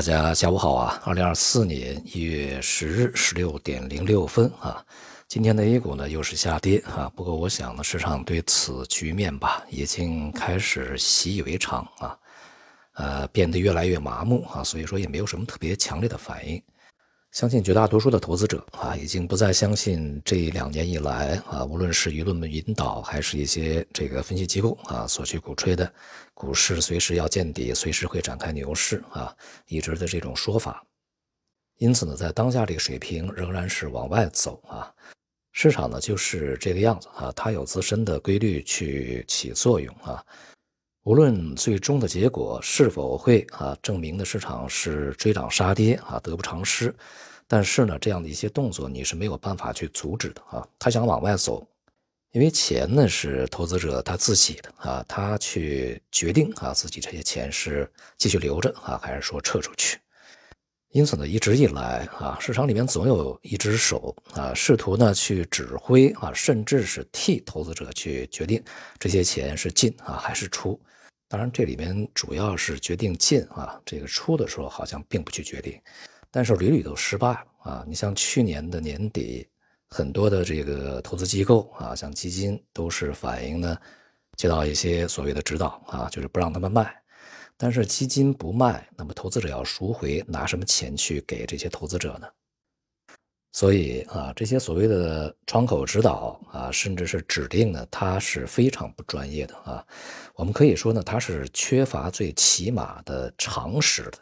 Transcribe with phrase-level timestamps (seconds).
[0.00, 0.98] 大家下午好啊！
[1.04, 4.82] 二零二四年一月十日十六点零六分啊，
[5.28, 7.12] 今天的 A 股呢又是下跌啊。
[7.14, 12.16] 不过我想呢，市场对此局面吧已经开始习以为常啊，
[12.94, 16.62] 呃，变得越来越麻木啊，所以说也没有什么特别强烈的反应。
[17.32, 25.90] 相信绝大多数的投资者啊，已经不再相信这两年以来啊，无论是舆论的引导，还是一些这个分析机构啊所去鼓吹的
[26.34, 29.32] 股市随时要见底，随时会展开牛市啊，
[29.68, 30.84] 一直的这种说法。
[31.78, 34.92] 因此呢，在当下这个水平仍然是往外走啊，
[35.52, 40.24] 市场呢就是这个样子啊，它有自身的规律去起作用啊。
[41.04, 46.94] 无论最终的结果是否会啊证明的市场是追涨杀跌啊得不偿失，
[47.48, 50.66] 但是呢，这样的一些动作你是没有办法去阻止的啊。
[50.78, 51.66] 他想往外走，
[52.32, 59.98] 因为钱呢是投资者他自己的啊，他去决定啊自己这些钱是继续留着啊还是说撤出去。
[60.92, 68.60] 因此呢，一直以来啊，市场里面总有一只手啊，试图呢去指挥啊，甚至是替投资者去决定
[68.98, 70.80] 这些钱是进啊还是出。
[71.28, 75.80] 当然，这里面主要是决定进啊，这个出的时候好像并不去决定，
[76.28, 77.84] 但是屡屡都失败了啊。
[77.86, 79.46] 你像去年的年底，
[79.90, 83.78] 很多的这个投资机构啊，像基金都是反映呢，
[84.36, 86.99] 接到一些所谓的指导啊，就是不让他们卖。
[87.62, 92.26] 但是基金不卖，那么投资者要赎回，拿什么钱去给这些投资者呢？
[93.52, 99.86] 所以啊，这些所谓的窗口指导啊，甚至是指令呢，它是非常不专业的啊。
[100.36, 104.18] 我们可以说呢，它是缺乏最起码的常识的。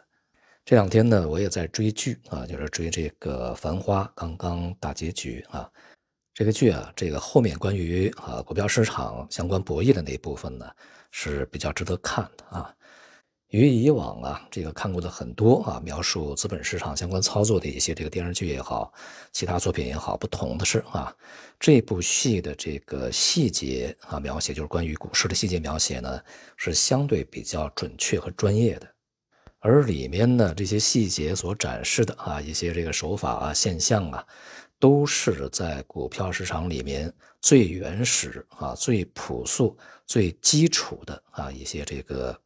[0.65, 5.71] 这两天呢，我也在追剧啊，就是追这个《繁花》，刚刚大结局啊。
[6.33, 10.69] 这个剧啊，这个后面关于啊股票市场相关博弈的那一部分呢，
[11.11, 12.75] 是比较值得看的啊。
[13.49, 18.93] 与以往啊，这个看过的很多啊，描述资本市场相关操作的一些这个电视剧也好，
[19.31, 21.11] 其他作品也好，不同的是啊，
[21.59, 26.21] 这部戏的这个细节啊描写，就是关于股市的细节描写呢，
[26.57, 28.87] 是相对比较准确和专业的。
[29.57, 34.23] 而里面呢，这些细节所展示的啊一些这个手法啊现象啊，
[34.77, 37.11] 都是在股票市场里面
[37.41, 42.39] 最原始啊、最朴素、最基础的啊一些这个。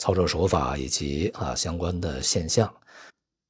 [0.00, 2.74] 操作手法以及啊相关的现象，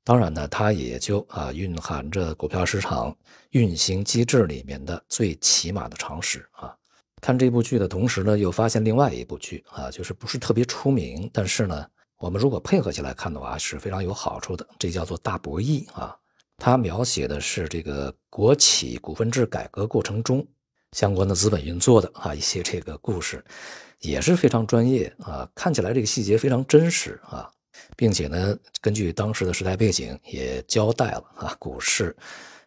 [0.05, 3.17] 当然呢，它也就啊蕴含着股票市场
[3.51, 6.75] 运行机制里面的最起码的常识啊。
[7.23, 11.87] 看这部剧的同时呢，又发现另外一部剧啊，就是不是特别出名，但是呢，
[12.19, 14.67] 我们如果配合起来看的话，是非常有好处的。
[14.77, 16.17] 这叫做《大博弈》啊，
[16.57, 20.45] 它描写的是这个国企股份制改革过程中
[20.97, 23.45] 相关的资本运作的啊一些这个故事。
[24.01, 27.51] 也是非常专业啊，看起来这个细节非常真实啊，
[27.99, 32.17] 并且呢，根据当时的时代背景也交代了啊，股市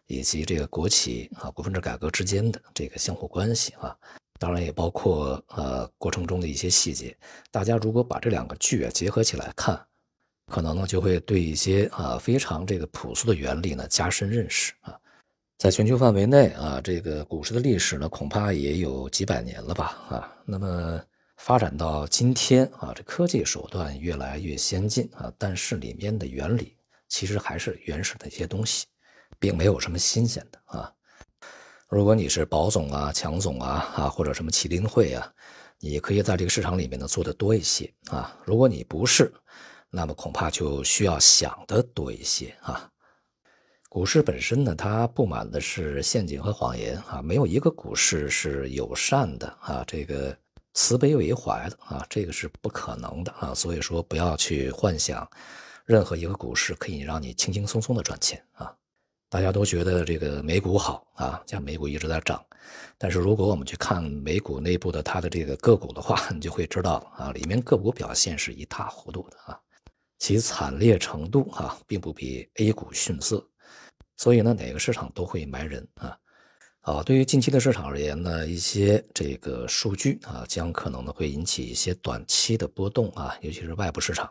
[0.06, 3.96] 以及这个国企啊股份制改革之间的这个相互关系啊，
[4.38, 7.16] 当然也包括呃过程中的一些细节。
[7.50, 9.84] 大家如果把这两个剧啊结合起来看，
[10.52, 14.96] 可能呢就会对一些啊非常这个朴素的原理呢加深认识啊。
[15.58, 21.00] 在全球范围内啊，这个股市的历史呢恐怕也有几百年了吧啊，那么。
[21.36, 26.76] 发展到今天啊，这科技手段越来越先进啊，但是里面的原理
[27.08, 28.86] 其实还是原始的一些东西，
[29.38, 30.90] 并没有什么新鲜的啊。
[31.88, 35.30] 如果你是保总啊、强总啊啊，或者什么麒麟会啊，
[35.80, 38.34] 你可以在这个市场里面呢做的多一些啊。
[38.46, 39.30] 如果你不是，
[39.90, 42.88] 那么恐怕就需要想的多一些啊。
[43.94, 50.36] 股市本身呢，它布满的是陷阱和谎言啊，没有一个股市是友善的啊，这个。
[50.72, 55.30] 慈悲为怀的啊，这个是不可能的啊，所以说不要去幻想，
[55.84, 58.74] 任何一个股市可以让你轻轻松松的赚钱啊。
[59.30, 62.44] 大家都觉得这个美股好啊，像美股一直在涨，
[62.98, 69.56] 但是如果我们去看美股内部的它的这个个股的话， 你就会知道啊，里面个股表现是一塌糊涂的啊，
[70.18, 73.48] 其惨烈程度啊，并不比 A 股逊色。
[74.16, 76.18] 所以呢，哪个市场都会埋人啊。
[76.80, 84.30] 啊，对于近期的市场而言呢，一些这个数据啊，将可能呢会引起一些短期的波动啊，尤其是外部市场，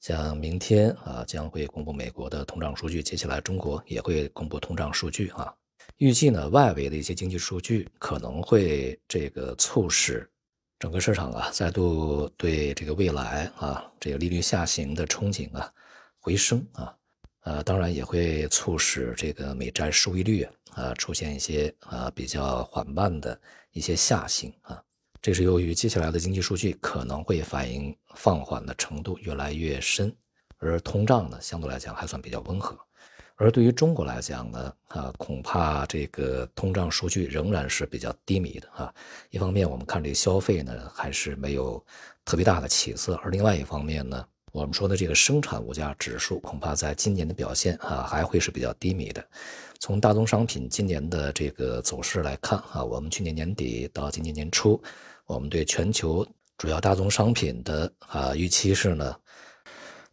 [0.00, 5.54] 像明天啊将会公布美国的通胀数据，接下来中国也会公布通胀数据啊，
[5.98, 10.28] 预计呢外围的一些经济数据可能会这个促使
[10.80, 15.72] 整个市场啊再度对这个未来啊这个利率下行的憧憬啊
[16.18, 16.92] 回升啊。
[17.42, 23.38] 呃，当然也会促使这个美债收益率啊出现一些啊比较缓慢的
[23.72, 24.82] 一些下行啊，
[25.20, 30.14] 这是由于接下来的经济数据可能会反映放缓的程度越来越深，
[30.58, 32.78] 而通胀呢相对来讲还算比较温和。
[33.36, 38.94] 而对于中国来讲呢，啊，恐怕这个通胀数据仍然是比较低迷的啊。
[39.30, 41.84] 一方面，我们看这个消费呢还是没有
[42.24, 49.26] 特别大的起色；而另外一方面呢，我们说的这个生产物价指数恐怕在今年的表现啊还会是比较低迷的。
[49.80, 54.80] 从大宗商品今年的这个走势来看啊，我们去年年底到今年年初，
[55.26, 56.24] 我们对全球
[56.58, 59.16] 主要大宗商品的啊预期是呢。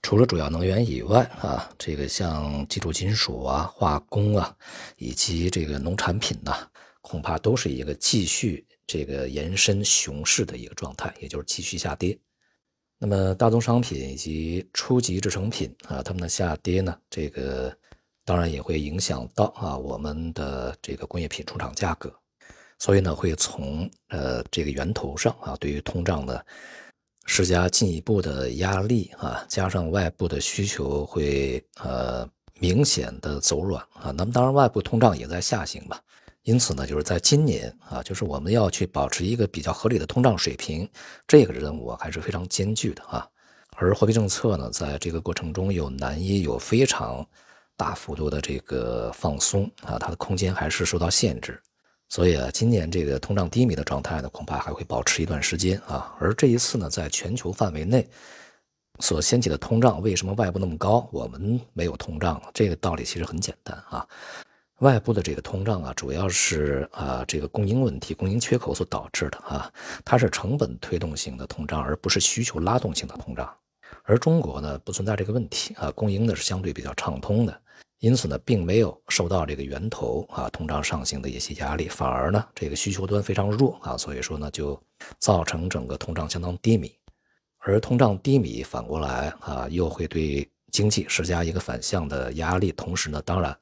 [0.01, 4.55] 除了主要能源以外啊，这个像基础金属啊、化工啊，
[4.95, 6.55] 以及这个农产品呐，
[7.01, 12.17] 恐怕都是一个继续这个延伸熊市的一个状态，也就是继续下跌。
[12.99, 17.75] 那么大宗商品以及初级制成品啊，它们的下跌呢，这个
[18.25, 22.13] 当然也会影响到啊我们的这个工业品出厂价格，
[22.77, 26.45] 所以呢，会从呃这个源头上啊，对于通胀的。
[27.31, 36.01] 施加进一步的压力啊，加上外部的需求会呃明显的走软啊，那么当然外部通胀也在下行吧，
[36.43, 40.89] 因此呢，就是在今年啊，就是我们要去保持一个比较合理的通胀水平，
[41.27, 43.27] 这个任务还是非常艰巨的啊。
[43.75, 47.25] 而货币政策呢，在这个过程中有难以有非常
[47.77, 51.61] 大幅度的这个放松啊，它的空间还是受到限制。
[52.09, 56.15] 所以啊，今年这个通胀低迷的状态呢，恐怕还会保持一段时间啊。
[56.19, 58.09] 而这一次呢，在全球范围内
[58.99, 62.41] 所掀起的通胀，为什么外部那么高，我们没有通胀？
[62.53, 64.07] 这个道理其实很简单啊。
[64.79, 69.71] 外部的这个通胀啊，主要是啊这个供应问题、供应缺口所导致的啊，
[70.05, 73.53] 它是成本推动型的通胀，而不是需求拉动性的通胀。
[74.03, 77.61] 而中国呢，不存在这个问题啊，供应呢是相对比较畅通的。
[77.99, 84.81] 因此呢，并没有受到这个源头啊通胀上行的一些压力，反而呢，这个需求端非常弱啊，所以说呢，就
[85.17, 86.89] 造成整个通胀相当低迷。
[87.57, 93.53] 而通胀低迷反过来啊，又会对经济施加一个反向的压力，同时呢，当然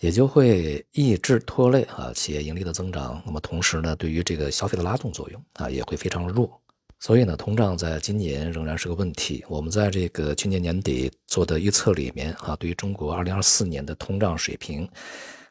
[0.00, 3.22] 也就会抑制拖累啊企业盈利的增长。
[3.24, 6.60] 那么同时呢，对于这个消费的拉动作用啊，也会非常弱。
[6.98, 9.44] 所以呢，通胀在今年仍然是个问题。
[9.48, 14.88] 我们在这个去年年底做的预测里面啊，对于中国二零二四年的通胀水平，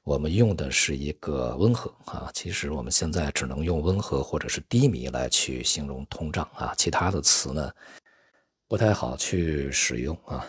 [0.03, 2.31] 我们用的是一个温和啊。
[2.33, 7.71] 其实我们现在只能用温和或者是低迷来去形容通胀啊，其他的词呢
[8.67, 10.43] 不太好去使用啊。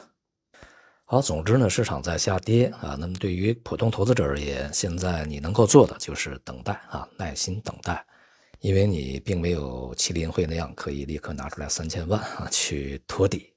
[1.08, 2.96] 好，总之呢，市场在下跌啊。
[2.98, 8.04] 那么对于普通投资者而言，现在你能够做的就是等待啊，耐心等待。
[8.58, 13.54] 因为你并没有麒麟会那样可以立刻拿出来三千万啊去托底，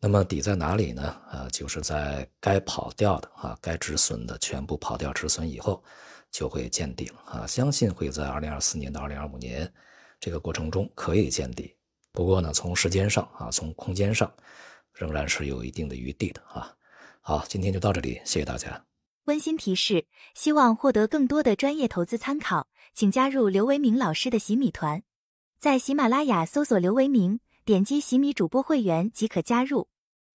[0.00, 1.04] 那么底在哪里呢？
[1.30, 5.80] 啊，就是在该跑掉的啊，该止损的全部跑掉止损以后，
[6.32, 7.46] 就会见底了啊。
[7.46, 9.72] 相信会在二零二四年到二零二五年
[10.18, 11.76] 这个过程中可以见底。
[12.10, 14.28] 不过呢，从时间上啊，从空间上，
[14.94, 16.74] 仍然是有一定的余地的啊。
[17.28, 18.86] 好，今天就到这里，谢谢大家。
[19.26, 25.02] 温馨提示：希望获得更多的专业投资参考，请加入刘维明老师的洗米团，
[25.60, 29.88] 在喜马拉雅搜索刘维明，点击洗米主播会员即可加入。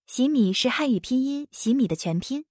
[0.05, 2.45] 洗米是汉语拼音洗米的全拼。